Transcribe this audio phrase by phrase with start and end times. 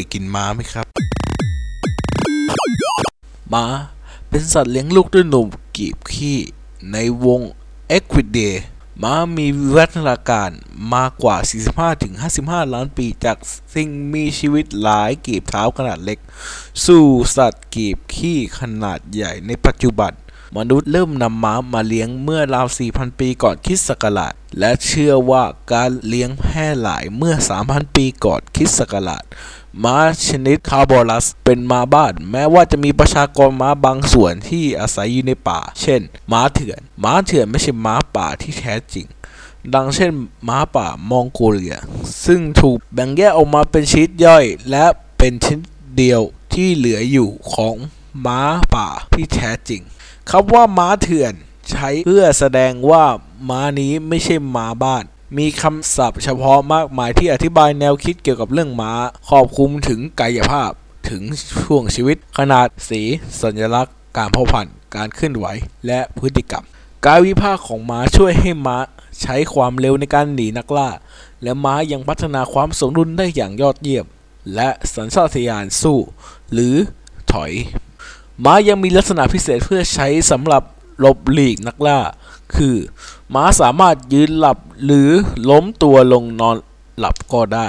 [0.00, 0.86] ยกินม้าไหมครับ
[3.52, 3.64] ม้า
[4.28, 6.38] เป็นสัตว์เลี้ยงลูกด้วยนมกีบขี้
[6.92, 7.40] ในวง
[7.88, 8.40] เอควิดเด
[9.02, 10.50] ม้ามีวิวัฒนาการ
[10.94, 11.36] มากกว่า
[12.04, 13.36] 45-55 ล้านปีจาก
[13.74, 16.18] สิ่งมีชีวิตหลายกีบเท้าขนาดเล็ก
[16.86, 17.06] สู่
[17.36, 20.12] สัตว์กีบขี้ขนาดใหญ่ในปัจจุบัน
[20.56, 27.34] มนุษย์เริ่มนำม้ามาเลี้ยงเมื่อราว 4,000 ปีก่อนคริสต์ศักราช และเชื่อว่าการเลี้ยงแพร่หลายเมื่อ
[27.66, 29.24] 3,000 ปีก่อนคริสต์ศักราช
[29.84, 29.98] ม้า
[30.28, 36.00] ชนิดคาร์บอลัส เป็นม้าบ้าน แม้ว่าจะมีประชากรม้าบางส่วนที่อาศัยอยู่ในป่า เช่น
[36.32, 39.06] ม้าเถื่อน ม้าเถื่อนไม่ใช่ม้าป่าที่แท้จริง
[39.74, 40.10] ดังเช่น
[40.48, 41.78] ม้าป่ามองโกเลีย
[42.24, 44.84] ซึ่งถูกแบ่งแยกออกมาเป็นชนิดย่อย และ
[45.18, 47.76] เป็นชนิดเดียวที่เหลืออยู่ของ
[48.26, 48.40] ม้า
[48.74, 49.82] ป่าที่แท้จริง
[50.30, 51.32] คำว่าม้าเถื่อน
[51.70, 53.04] ใช้เพื่อแสดงว่า
[53.50, 55.04] ม้านี้ไม่ใช่ม้าบ้าน
[55.38, 58.92] มีคำศัพท์เฉพาะมากมายที่อธิบายแนวคิดเกี่ยวกับเรื่องม้า
[59.28, 60.72] ครอบคลุมถึงกายภาพ
[61.10, 61.22] ถึง
[61.62, 63.02] ช่วงชีวิต ขนาดสี
[63.42, 65.46] สัญลักษณ์ การเผ่าพันธุ์การเคลื่อนไหว
[65.86, 66.64] และพฤติกรรม
[67.06, 68.78] การวิภาคของม้าช่วยให้ม้า
[69.22, 70.90] ใช้ความเร็วในการหนีนักล่า
[71.42, 74.06] และม้ายังพัฒนาความสมดุลได้อย่างยอดเยี่ยม
[74.54, 75.98] และสัญชาตญาณสู้
[76.52, 76.74] หรือ
[77.32, 77.52] ถอย
[78.44, 80.62] ม้ายังมีลักษณะพิเศษเพื่อใช้สำหรับ
[81.04, 82.00] ลบหลีกนักล่า
[82.56, 82.76] คือ
[83.34, 85.10] ม้าสามารถยืนหลับหรือ
[85.50, 86.56] ล้มตัวลงนอน
[86.98, 87.68] หลับก็ได้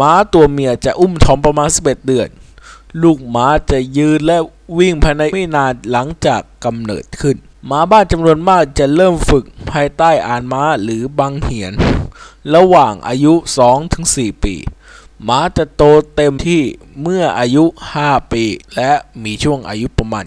[0.00, 2.28] ม้าตัวเมียจะอุ้มท้องประมาณ 11 เดือน
[3.02, 4.38] ลูกม้าจะยืนและ
[4.78, 7.36] วิ่งภายในไม่นานหลังจากกำเนิดขึ้น
[7.70, 11.72] ม้าบ้านจำนวนมากจะเริ่มฝึกภายใต้อานม้าหรือบังเหียน
[12.54, 13.34] ระหว่างอายุ
[13.88, 14.54] 2-4 ปี
[15.28, 15.82] ม้าจะโต
[16.16, 16.62] เต็มที่
[17.02, 17.64] เมื่ออายุ
[17.98, 18.44] 5 ปี
[18.76, 18.92] และ
[19.24, 20.24] มีช่วงอายุประมาณ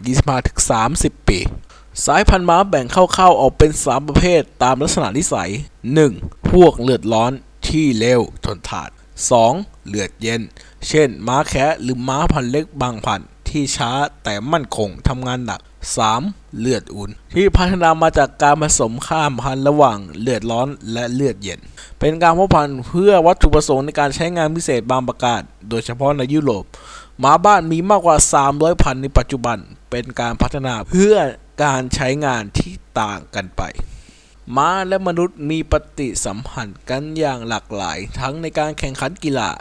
[0.63, 1.39] 25-30 ปี
[2.05, 5.51] สายพันธุ์ม้าแบ่งคร่าวๆออกเป็น 3 ประเภทตามลักษณะนิสัย
[5.99, 6.49] 1.
[6.51, 7.31] พวกเลือดร้อน
[7.67, 8.89] ที่เร็วทนทาน
[9.39, 9.87] 2.
[9.87, 10.41] เลือดเย็น
[10.87, 13.91] เช่น ม้าแคะหรือม้าพันธุ์เล็กบางพันธุ์ที่ช้า
[14.23, 15.61] แต่มั่นคงทำงานหนัก
[16.09, 16.59] 3.
[16.59, 21.59] เลือดอุ่น ที่พัฒนามาจากการผสมข้ามพันธุ์ระหว่างเลือดร้อนและเลือดเย็น
[21.99, 26.63] เป็นการพาะพันธุ์เพื่อวัตถุประสงค์ในการใช้งานพิเศษบางประการ โดยเฉพาะในยุโรป
[27.19, 28.17] หมาบ้านมีมากกว่า
[28.49, 29.57] 300 พันในปัจจุบัน
[29.91, 31.15] เป็นการพัฒนาเพื่อ
[31.61, 33.61] การใช้งานที่ต่างกันไป
[34.55, 39.51] ม้าและมนุษย์มีปฏิสัมพันธ์กันอย่างหลากหลาย ทั้งในการแข่งขันกีฬา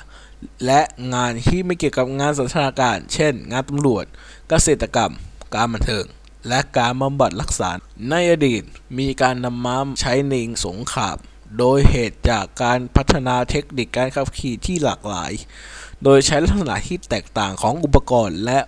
[0.66, 0.80] และ
[1.14, 4.04] งานที่ไม่เกี่ยวกับงานสัญชาการ เช่น งานตำรวจ
[4.48, 5.12] เกษตรกรรม
[5.54, 6.04] การบันเทิง
[6.48, 7.70] และการบำบัดรักษา
[8.10, 8.62] ในอดีต
[8.98, 10.34] มีการนำม้าใช้ใน
[10.66, 11.16] สงคราม
[11.58, 15.32] โดยเหตุจากการพัฒนาเทคนิคการขับขี่ที่หลากหลาย
[16.04, 18.58] โดยใช้ลักษณะที่แตกต่างของอุปกรณ์และ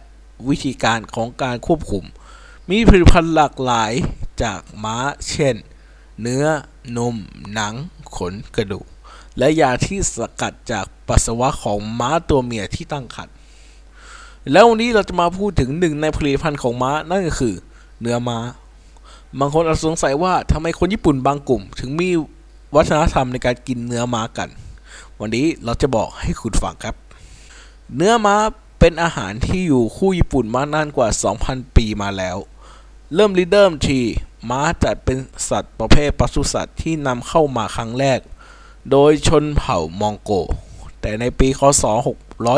[0.48, 2.04] วิธีการของการควบคุม
[2.70, 3.92] มีผลิตภัณฑ์หลากหลาย
[4.42, 4.96] จากม้า
[5.28, 5.56] เช่น
[6.20, 6.44] เนื้อ
[6.96, 7.14] นม
[7.52, 7.74] หนัง
[8.16, 8.86] ขน กระดูก
[9.38, 13.34] และยาที่สกัดจากปัสสาวะของม้าตัวเมียที่ตั้งครรภ์
[14.52, 17.54] แล้ววันนี้เราจะมาพูดถึงหนึ่งในผลิตภัณฑ์ของม้านั่นก็คือ
[18.00, 18.38] เนื้อม้า
[19.38, 22.08] บางคนอาจสงสัยว่าทำไมคนญี่ปุ่นบางกลุ่ม ถึงมี
[22.74, 24.48] วัฒนธรรมในการกินเนื้อม้ากัน
[25.20, 26.94] วันนี้เราจะบอกให้คุณฟังครับ
[27.96, 28.36] เนื้อม้า
[28.80, 31.08] เป็นอาหารที่อยู่คู่ญี่ปุ่นมานานกว่า
[31.42, 32.36] 2,000 ปีมาแล้ว
[33.12, 34.00] เริ่มริเดิมที
[34.50, 38.20] ม้าจัดเป็นสัตว์ประเภทปศุสัตว์ที่นำเข้ามาครั้งแรก
[38.90, 40.32] โดยชนเผ่ามองโก
[41.00, 41.84] แต่ในปีคศ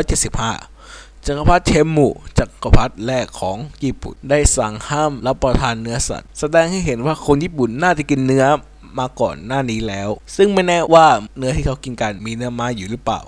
[0.07, 2.09] 675 จักรพรรดิเทมมุ
[2.39, 8.45] จักรพรรดิแรกของญี่ปุ่น ได้สั่งห้ามรับประทานเนื้อสัตว์ แสดงให้เห็นว่าคนญี่ปุ่นน่าจะกินเนื้อ
[8.99, 11.07] มาก่อนหน้านี้แล้ว ซึ่งไม่แน่ว่า
[11.39, 13.21] เนื้อที่เขากินกันมีเนื้อม้าอยู่หรือเปล่า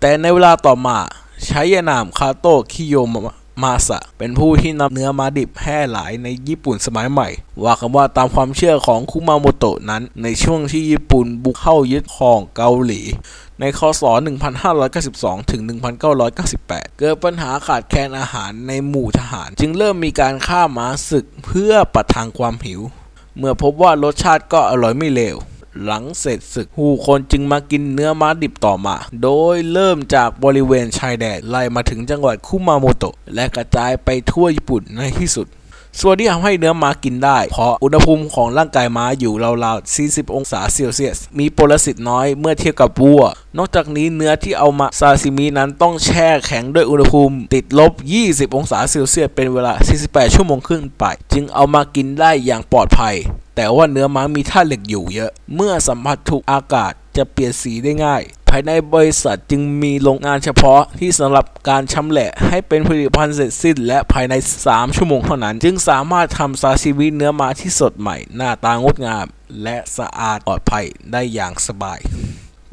[0.00, 0.98] แต่ในเวลาต่อมา
[1.46, 7.28] ใช้ยานามคาโตะคิโยมะ มาสะ เป็นผู้ที่นำเนื้อมาดิบแพร่หลายในญี่ปุ่นสมัยใหม่
[7.64, 13.02] ว่ากันว่าตามความเชื่อของคุมาโมโตะนั้น ในช่วงที่ญี่ปุ่นบุกเข้ายึดครองเกาหลี
[13.60, 14.02] ในคศ
[14.76, 15.62] 1592 ถึง
[16.30, 22.80] 1998 เกิดปัญหาขาดแคลนอาหารในหมู่ทหาร จึงเริ่มมีการฆ่าม้าศึกเพื่อประทังความหิว
[23.38, 25.36] เมื่อพบว่ารสชาติก็อร่อยไม่เลว
[25.82, 35.46] หลังเสร็จศึก ผู้คนจึงมากินเนื้อม้าดิบต่อมา โดยเริ่มจากบริเวณชายแดนไล่มาถึงจังหวัดคุมาโมโตะและกระจายไปทั่วญี่ปุ่นในที่สุด
[36.00, 39.32] ส่วนที่ทำให้เนื้อม้ากินได้ เพราะอุณหภูมิของร่างกายม้าอยู่
[39.64, 43.22] ราวๆ 40 องศาเซลเซียส มีโปรสิตน้อยเมื่อเทียบกับวัว
[43.58, 47.92] นอกจากนี้เนื้อที่เอามาซาซิมินั้นต้องแช่แข็งด้วยอุณหภูมิ ติดลบ
[48.24, 49.72] 20 องศาเซลเซียสเป็นเวลา
[50.04, 53.14] 48 ชั่วโมงขึ้นไป จึงเอามากินได้อย่างปลอดภัย
[53.56, 64.34] แต่ว่าเนื้อม้ามีธาตุเหล็กอยู่เยอะ เมื่อสัมผัสถูกอากาศจะเปลี่ยนสีได้ง่ายายในบริษัทจึงมีโรงงานเฉพาะที่สำหรับการชำแหละให้เป็นผลิตภัณฑ์เสร็จสิ้น และภายใน
[64.66, 69.26] 3 ชั่วโมงเท่านั้น จึงสามารถทำซาซิมิเนื้อมาที่สดใหม่ หน้าตางดงาม
[69.62, 71.98] และสะอาดปลอดภัยได้อย่างสบาย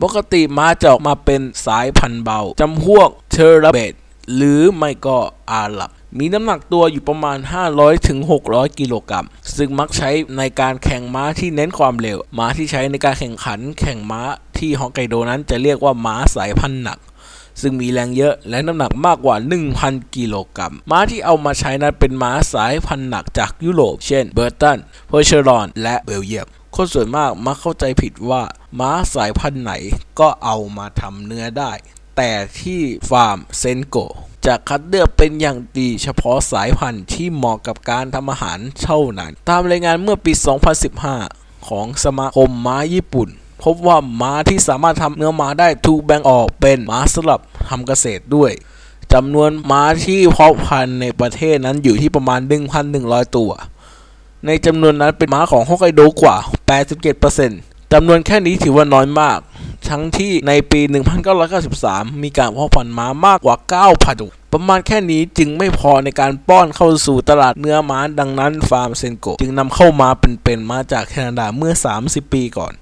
[0.01, 3.93] ปกติม้าจะออกมาเป็นสายพันธุ์เบาจำพวกเทราเบต
[4.35, 5.17] หรือไม่ก็
[5.51, 7.37] อาหรับ มีน้ำหนักตัวอยู่ประมาณ
[7.71, 8.19] 500ถึง
[8.49, 9.25] 600กิโลกรัม
[9.57, 14.21] ซึ่งมักใช้ในการแข่งม้าที่เน้นความเร็ว ม้าที่ใช้ในการแข่งขัน แข่งม้า
[14.57, 16.99] ที่ฮอกไกโดนั้นจะเรียกว่าม้าสายพันธุ์หนัก
[17.61, 19.35] ซึ่งมีแรงเยอะและน้ำหนักมากกว่า
[19.75, 28.41] 1,000 กิโลกรัม ม้าที่เอามาใช้นั้นเป็นม้าสายพันธุ์หนักจากยุโรป เช่น เบอร์ตัน เพอร์เชอรอน และเบลเยียมคนส่วนมากมักเข้าใจผิดว่า
[28.79, 29.73] ม้าสายพันธุ์ไหน
[30.19, 31.71] ก็เอามาทำเนื้อได้
[32.17, 33.97] แต่ที่ฟาร์มเซนโก
[34.45, 40.33] จะคัดเลือกเป็นอย่างดีเฉพาะสายพันธุ์ที่เหมาะกับการทำอาหารเท่านั้น ตามรายงานเมื่อปี
[40.99, 43.29] 2015 ของสมาคมม้าญี่ปุ่น
[43.63, 48.51] พบว่าม้าที่สามารถทำเนื้อม้าได้ถูกแบ่งออกเป็นม้าสำหรับทำเกษตรด้วย
[49.13, 52.39] จำนวนม้าที่เพาะพันธุ์ในประเทศนั้นอยู่ที่ประมาณ
[52.87, 53.51] 1,100 ตัว
[54.45, 56.35] ในจำนวนนั้นเป็นม้าของฮอกไกโดกว่า
[57.13, 59.39] 87%จำนวนแค่นี้ถือว่าน้อยมาก
[59.89, 60.81] ทั้งที่ในปี
[61.51, 63.55] 1993 มีการเพาะพันธุ์ม้ามากกว่า
[63.87, 71.73] 9,000ตัวประมาณแค่นี้จึงไม่พอในการป้อนเข้าสู่ตลาดเนื้อม้าดังนั้นฟาร์มเซนโกจึงนำเข้ามาเป็นๆมาจากแคนาดาเมื่อ
[72.03, 72.73] 30 ปีก่อน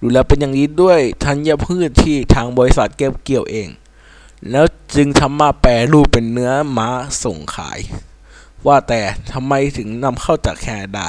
[0.00, 3.68] ดูแลเป็นอย่างนี้ด้วยธัญพืชที่ทางบริษัทเก็บเกี่ยวเอง
[4.50, 4.66] แล้ว
[4.96, 6.88] จึงทำมาแปรรูปเป็นเนื้อม้า
[7.24, 7.78] ส่งขาย
[8.66, 9.00] ว่าแต่
[9.32, 11.06] ทำไมถึงนำเข้าจากแคนาดา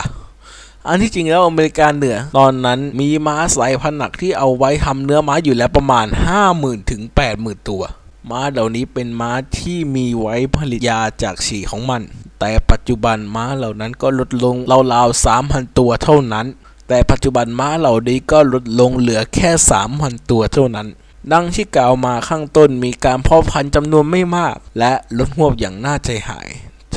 [0.88, 6.08] อันที่จริงแล้วอเมริกาเหนือ ตอนนั้นมีม้าสายพันธุ์หนักที่เอาไว้ทำเนื้อม้าอยู่แล้วประมาณ
[6.48, 7.02] 50,000ถึง
[7.36, 7.84] 80,000 ตัว
[8.30, 12.02] ม้าเหล่านี้เป็นม้าที่มีไว้ผลิตยาจากฉี่ของมัน
[12.40, 14.56] แต่ปัจจุบันม้าเหล่านั้นก็ลดลง
[14.94, 16.46] ราวๆ3,000 ตัวเท่านั้น
[16.88, 19.50] แต่ปัจจุบันม้าเหล่านี้ก็ลดลงเหลือแค่
[19.90, 20.88] 3,000ตัวเท่านั้น
[21.34, 26.48] ดังที่กล่าวมาข้างต้นมีการเพาะพันธุ์จำนวนไม่มาก และลดงบอย่างน่าใจหาย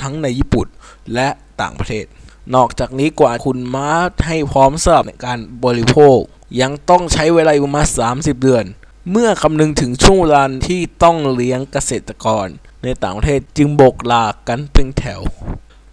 [0.01, 0.67] ทั้งในญี่ปุ่น
[1.15, 1.29] และ
[1.61, 2.07] ต่างประเทศ
[2.55, 3.91] นอกจากนี้กว่าคุณม้า
[4.27, 6.19] ให้พร้อมสำหรับในการบริโภค
[6.61, 8.65] ยังต้องใช้เวลาประมาณ 30 เดือน
[9.11, 12.47] เมื่อคำนึงถึงช่วงเวลาที่ต้องเลี้ยงเกษตรกร
[12.83, 15.21] ในต่างประเทศจึงบกลากันเป็นแถว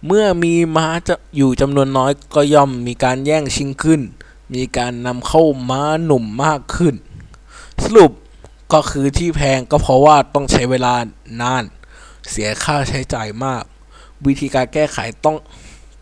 [0.06, 4.00] เมื่อมีม้าจะอยู่จำนวนน้อยก็ย่อมมีการแย่งชิงขึ้น
[4.54, 6.94] มีการนำเข้าม้าหนุ่มมากขึ้น
[7.82, 8.12] สรุป
[8.72, 10.94] ก็คือที่แพงก็เพราะว่าต้องใช้เวลา
[11.40, 11.64] นาน
[12.30, 13.62] เสียค่าใช้จ่ายมาก
[14.26, 15.36] วิธีการแก้ไขต้อง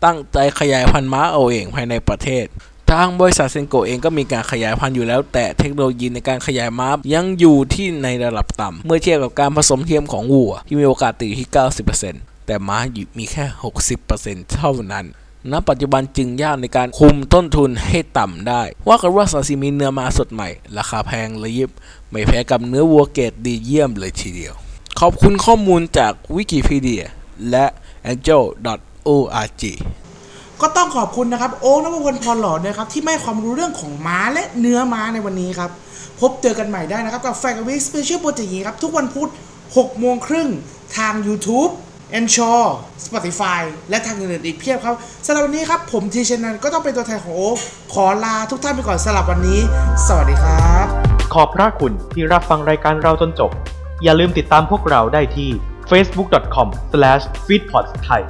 [0.05, 2.45] ตั้งใจขยายพันธุ์ม้าเอาเองภายในประเทศ
[2.91, 11.49] ทางบริษัทเซนโกเองก็มีการขยายพันธุ์อยู่แล้ว แต่เทคโนโลยีในการขยายม้ายังอยู่ที่ในระดับต่ำเมื่อเทียบกับการผสมเทียมของวัว ที่มีโอกาสติดที่
[11.97, 13.45] 90%แต่ม้าอยู่มีแค่
[14.01, 15.05] 60%เท่านั้น
[15.51, 21.71] ณปัจจุบันจึงยากในการคุมต้นทุนให้ต่ำได้ ว่ากันว่าซาซิมิเนื้อม้าสดใหม่ ราคาแพงเลยยิบ
[22.11, 24.53] ไม่แพ้กับเนื้อวัวเกรดดีเยี่ยมเลยทีเดียว
[24.99, 27.03] ขอบคุณข้อมูลจากวิกิพีเดีย
[27.49, 27.65] และ
[29.07, 29.63] angel.org
[30.61, 35.69] ก็ต้องขอบคุณนะครับ โอ๊คนวพลพรหล่อนะครับ ที่ไม่ให้ความรู้เรื่องของม้าและเนื้อม้าในวันนี้ครับ
[36.19, 39.29] พบเจอกันใหม่ได้นะครับ กับแฟนกับวิสเปเชียลโปรเจกต์นี้ครับ ทุกวันพุธ
[39.65, 40.49] 6โมงครึ่ง
[40.97, 41.71] ทาง YouTube
[42.17, 42.61] e n s h o r
[43.05, 47.57] Spotify และทางอื่นๆอีกเพียบครับสำหรับวันนี้ครับ ผมทีเชนนันก็ต้องเป็นตัวแทนของโอ๊ค
[47.93, 49.59] ขอลาทุกท่านไปก่อนสำหรับวันนี้
[50.07, 50.85] สวัสดีครับ
[51.33, 53.51] ขอบพระคุณที่รับฟังรายการเราจนจบ
[54.03, 55.49] อย่าลืมติดตามพวกเราได้ที่
[55.89, 58.23] facebook.com/feedpods ไทย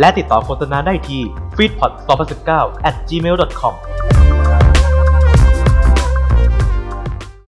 [0.00, 1.22] และติดต่อโฆษณาได้ที่
[1.56, 2.50] feedpods2019
[2.88, 3.97] at gmail.com